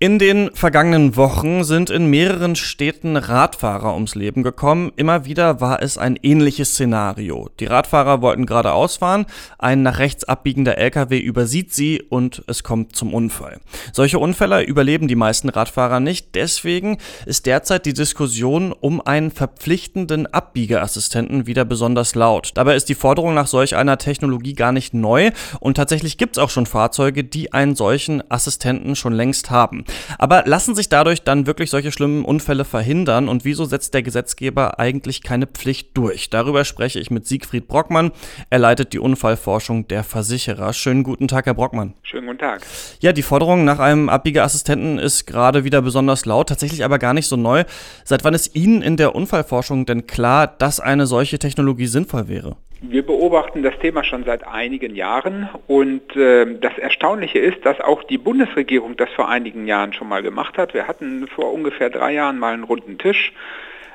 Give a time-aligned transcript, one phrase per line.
[0.00, 4.92] In den vergangenen Wochen sind in mehreren Städten Radfahrer ums Leben gekommen.
[4.94, 7.50] Immer wieder war es ein ähnliches Szenario.
[7.58, 9.26] Die Radfahrer wollten geradeaus fahren,
[9.58, 13.58] ein nach rechts abbiegender LKW übersieht sie und es kommt zum Unfall.
[13.92, 16.36] Solche Unfälle überleben die meisten Radfahrer nicht.
[16.36, 22.52] Deswegen ist derzeit die Diskussion um einen verpflichtenden Abbiegeassistenten wieder besonders laut.
[22.54, 26.42] Dabei ist die Forderung nach solch einer Technologie gar nicht neu und tatsächlich gibt es
[26.44, 29.84] auch schon Fahrzeuge, die einen solchen Assistenten schon längst haben.
[30.18, 34.78] Aber lassen sich dadurch dann wirklich solche schlimmen Unfälle verhindern und wieso setzt der Gesetzgeber
[34.78, 36.30] eigentlich keine Pflicht durch?
[36.30, 38.12] Darüber spreche ich mit Siegfried Brockmann.
[38.50, 40.72] Er leitet die Unfallforschung der Versicherer.
[40.72, 41.94] Schönen guten Tag, Herr Brockmann.
[42.02, 42.62] Schönen guten Tag.
[43.00, 47.26] Ja, die Forderung nach einem Abbiegeassistenten ist gerade wieder besonders laut, tatsächlich aber gar nicht
[47.26, 47.64] so neu.
[48.04, 52.56] Seit wann ist Ihnen in der Unfallforschung denn klar, dass eine solche Technologie sinnvoll wäre?
[52.80, 58.04] Wir beobachten das Thema schon seit einigen Jahren und äh, das Erstaunliche ist, dass auch
[58.04, 60.74] die Bundesregierung das vor einigen Jahren schon mal gemacht hat.
[60.74, 63.32] Wir hatten vor ungefähr drei Jahren mal einen runden Tisch,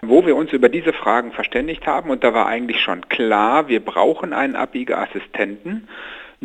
[0.02, 3.80] wo wir uns über diese Fragen verständigt haben und da war eigentlich schon klar, wir
[3.80, 5.88] brauchen einen Abbiegeassistenten.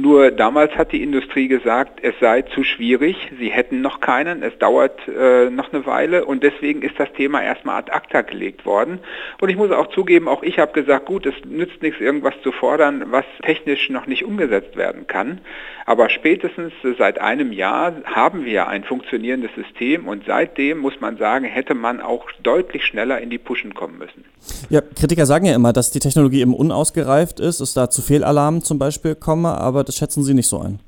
[0.00, 4.56] Nur damals hat die Industrie gesagt, es sei zu schwierig, sie hätten noch keinen, es
[4.60, 9.00] dauert äh, noch eine Weile und deswegen ist das Thema erstmal ad acta gelegt worden.
[9.40, 12.52] Und ich muss auch zugeben, auch ich habe gesagt, gut, es nützt nichts, irgendwas zu
[12.52, 15.40] fordern, was technisch noch nicht umgesetzt werden kann.
[15.84, 21.44] Aber spätestens seit einem Jahr haben wir ein funktionierendes System und seitdem muss man sagen,
[21.44, 24.24] hätte man auch deutlich schneller in die Pushen kommen müssen.
[24.70, 28.62] Ja, Kritiker sagen ja immer, dass die Technologie eben unausgereift ist, es da zu Fehlalarmen
[28.62, 30.80] zum Beispiel komme, aber das schätzen Sie nicht so ein.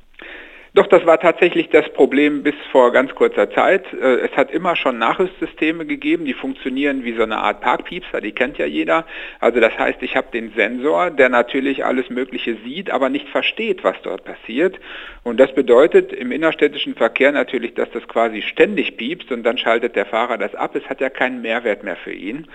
[0.72, 3.92] Doch, das war tatsächlich das Problem bis vor ganz kurzer Zeit.
[3.92, 8.30] Äh, es hat immer schon Nachrüstsysteme gegeben, die funktionieren wie so eine Art Parkpiepser, die
[8.30, 9.04] kennt ja jeder.
[9.40, 13.82] Also das heißt, ich habe den Sensor, der natürlich alles Mögliche sieht, aber nicht versteht,
[13.82, 14.78] was dort passiert.
[15.24, 19.96] Und das bedeutet im innerstädtischen Verkehr natürlich, dass das quasi ständig piepst und dann schaltet
[19.96, 20.76] der Fahrer das ab.
[20.76, 22.46] Es hat ja keinen Mehrwert mehr für ihn.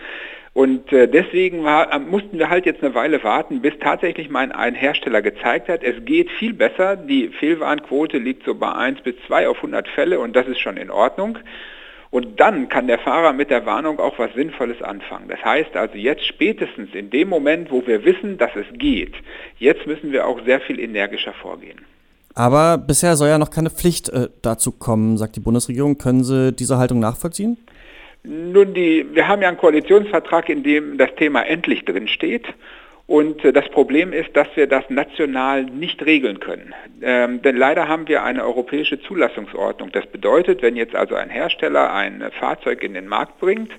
[0.56, 4.54] Und äh, deswegen war, äh, mussten wir halt jetzt eine Weile warten, bis tatsächlich mal
[4.54, 6.96] ein Hersteller gezeigt hat, es geht viel besser.
[6.96, 10.78] Die Fehlwarnquote liegt so bei 1 bis 2 auf 100 Fälle und das ist schon
[10.78, 11.40] in Ordnung.
[12.10, 15.28] Und dann kann der Fahrer mit der Warnung auch was Sinnvolles anfangen.
[15.28, 19.14] Das heißt also jetzt spätestens in dem Moment, wo wir wissen, dass es geht,
[19.60, 21.82] jetzt müssen wir auch sehr viel energischer vorgehen.
[22.34, 25.98] Aber bisher soll ja noch keine Pflicht äh, dazu kommen, sagt die Bundesregierung.
[25.98, 27.58] Können Sie diese Haltung nachvollziehen?
[28.26, 32.46] Nun, die, wir haben ja einen Koalitionsvertrag, in dem das Thema endlich drin steht.
[33.08, 36.74] Und äh, das Problem ist, dass wir das national nicht regeln können.
[37.02, 39.92] Ähm, denn leider haben wir eine europäische Zulassungsordnung.
[39.92, 43.72] Das bedeutet, wenn jetzt also ein Hersteller ein Fahrzeug in den Markt bringt,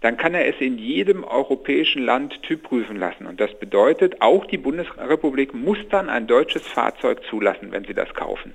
[0.00, 3.26] dann kann er es in jedem europäischen Land typprüfen lassen.
[3.26, 8.12] Und das bedeutet, auch die Bundesrepublik muss dann ein deutsches Fahrzeug zulassen, wenn sie das
[8.12, 8.54] kaufen.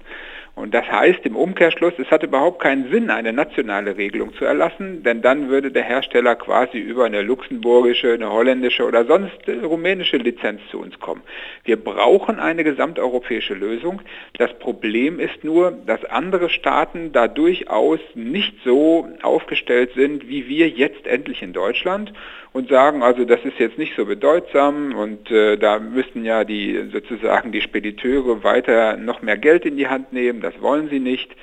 [0.59, 5.03] Und das heißt im Umkehrschluss, es hat überhaupt keinen Sinn, eine nationale Regelung zu erlassen,
[5.03, 10.59] denn dann würde der Hersteller quasi über eine luxemburgische, eine holländische oder sonst rumänische Lizenz
[10.69, 11.21] zu uns kommen.
[11.63, 14.01] Wir brauchen eine gesamteuropäische Lösung.
[14.37, 20.67] Das Problem ist nur, dass andere Staaten da durchaus nicht so aufgestellt sind, wie wir
[20.67, 22.11] jetzt endlich in Deutschland
[22.51, 26.89] und sagen, also das ist jetzt nicht so bedeutsam und äh, da müssten ja die
[26.91, 31.35] sozusagen die Spediteure weiter noch mehr Geld in die Hand nehmen das wollen sie nicht.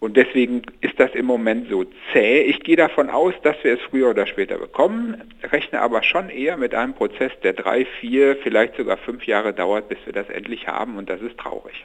[0.00, 2.40] Und deswegen ist das im Moment so zäh.
[2.40, 5.22] Ich gehe davon aus, dass wir es früher oder später bekommen,
[5.52, 9.90] rechne aber schon eher mit einem Prozess, der drei, vier, vielleicht sogar fünf Jahre dauert,
[9.90, 11.84] bis wir das endlich haben und das ist traurig.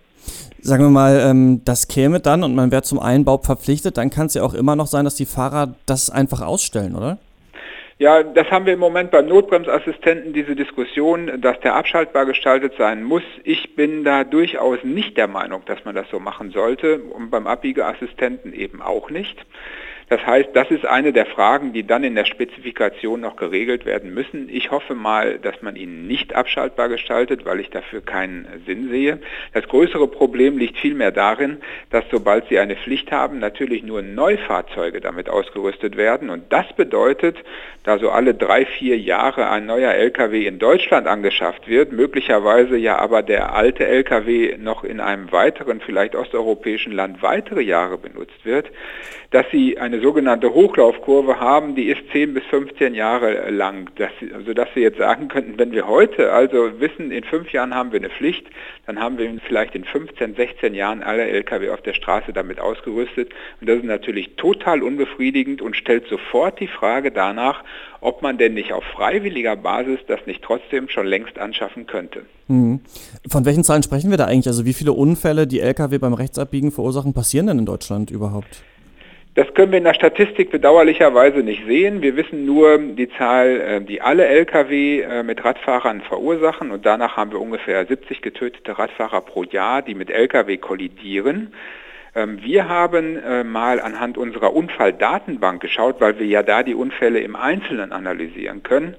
[0.61, 4.27] Sagen wir mal, ähm, das käme dann und man wäre zum Einbau verpflichtet, dann kann
[4.27, 7.17] es ja auch immer noch sein, dass die Fahrer das einfach ausstellen, oder?
[7.97, 13.03] Ja, das haben wir im Moment beim Notbremsassistenten, diese Diskussion, dass der abschaltbar gestaltet sein
[13.05, 13.23] muss.
[13.45, 17.47] Ich bin da durchaus nicht der Meinung, dass man das so machen sollte und beim
[17.47, 19.37] Abbiegeassistenten eben auch nicht.
[20.07, 24.13] Das heißt, das ist eine der Fragen, die dann in der Spezifikation noch geregelt werden
[24.13, 24.49] müssen.
[24.51, 29.19] Ich hoffe mal, dass man ihn nicht abschaltbar gestaltet, weil ich dafür keinen Sinn sehe.
[29.53, 31.57] Das größere Problem liegt vielmehr darin,
[31.89, 36.29] dass sobald Sie eine Pflicht haben, natürlich nur Neufahrzeuge damit ausgerüstet werden.
[36.29, 37.37] Und das bedeutet,
[37.83, 42.97] da so alle drei, vier Jahre ein neuer Lkw in Deutschland angeschafft wird, möglicherweise ja
[42.97, 48.71] aber der alte Lkw noch in einem weiteren, vielleicht osteuropäischen Land weitere Jahre benutzt wird,
[49.31, 54.11] dass Sie eine eine sogenannte Hochlaufkurve haben, die ist 10 bis 15 Jahre lang, dass,
[54.45, 57.99] sodass wir jetzt sagen könnten, wenn wir heute also wissen, in fünf Jahren haben wir
[57.99, 58.45] eine Pflicht,
[58.85, 63.31] dann haben wir vielleicht in 15, 16 Jahren alle Lkw auf der Straße damit ausgerüstet.
[63.61, 67.63] Und das ist natürlich total unbefriedigend und stellt sofort die Frage danach,
[68.01, 72.25] ob man denn nicht auf freiwilliger Basis das nicht trotzdem schon längst anschaffen könnte.
[72.47, 72.81] Mhm.
[73.29, 74.47] Von welchen Zahlen sprechen wir da eigentlich?
[74.47, 78.63] Also wie viele Unfälle, die Lkw beim Rechtsabbiegen verursachen, passieren denn in Deutschland überhaupt?
[79.35, 82.01] Das können wir in der Statistik bedauerlicherweise nicht sehen.
[82.01, 87.17] Wir wissen nur die Zahl, äh, die alle Lkw äh, mit Radfahrern verursachen und danach
[87.17, 91.53] haben wir ungefähr 70 getötete Radfahrer pro Jahr, die mit Lkw kollidieren.
[92.15, 97.19] Ähm, wir haben äh, mal anhand unserer Unfalldatenbank geschaut, weil wir ja da die Unfälle
[97.19, 98.95] im Einzelnen analysieren können.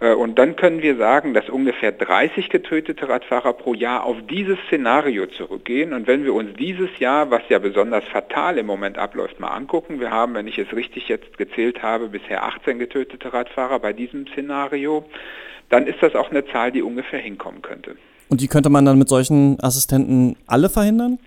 [0.00, 4.58] Äh, und dann können wir sagen, dass ungefähr 30 getötete Radfahrer pro Jahr auf dieses
[4.66, 5.92] Szenario zurückgehen.
[5.92, 10.00] Und wenn wir uns dieses Jahr, was ja besonders fatal im Moment abläuft, mal angucken,
[10.00, 14.26] wir haben, wenn ich es richtig jetzt gezählt habe, bisher 18 getötete Radfahrer bei diesem
[14.28, 15.04] Szenario,
[15.68, 17.96] dann ist das auch eine Zahl, die ungefähr hinkommen könnte.
[18.28, 21.18] Und die könnte man dann mit solchen Assistenten alle verhindern?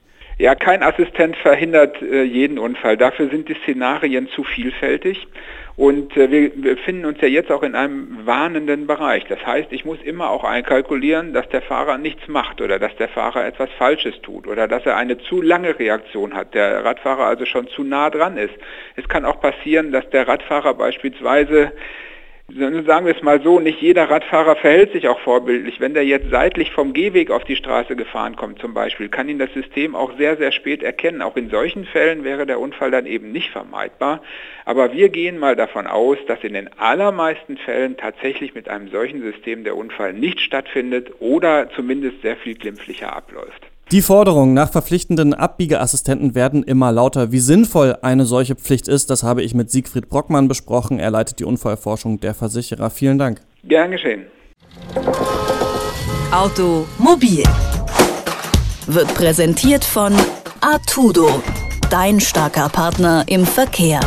[0.42, 2.98] Ja, kein Assistent verhindert äh, jeden Unfall.
[2.98, 5.28] Dafür sind die Szenarien zu vielfältig.
[5.76, 9.24] Und äh, wir befinden uns ja jetzt auch in einem warnenden Bereich.
[9.30, 13.10] Das heißt, ich muss immer auch einkalkulieren, dass der Fahrer nichts macht oder dass der
[13.10, 17.46] Fahrer etwas Falsches tut oder dass er eine zu lange Reaktion hat, der Radfahrer also
[17.46, 18.56] schon zu nah dran ist.
[18.96, 21.72] Es kann auch passieren, dass der Radfahrer beispielsweise
[22.50, 25.80] sagen wir es mal so, nicht jeder Radfahrer verhält sich auch vorbildlich.
[25.80, 29.40] Wenn der jetzt seitlich vom Gehweg auf die Straße gefahren kommt zum Beispiel, kann ihn
[29.40, 31.22] das System auch sehr, sehr spät erkennen.
[31.22, 34.22] Auch in solchen Fällen wäre der Unfall dann eben nicht vermeidbar.
[34.66, 39.22] Aber wir gehen mal davon aus, dass in den allermeisten Fällen tatsächlich mit einem solchen
[39.22, 43.71] System der Unfall nicht stattfindet oder zumindest sehr viel glimpflicher abläuft.
[43.92, 47.34] Die Forderungen nach verpflichtenden Abbiegeassistenten werden immer lauter.
[47.34, 50.98] Wie sinnvoll eine solche Pflicht ist, das habe ich mit Siegfried Brockmann besprochen.
[50.98, 52.90] Er leitet die Unfallforschung der Versicherer.
[52.90, 53.42] Vielen Dank.
[53.66, 54.28] Gern geschehen.
[56.32, 57.44] Automobil
[58.88, 60.14] wird präsentiert von
[60.62, 61.42] Artudo,
[61.90, 64.00] dein starker Partner im Verkehr.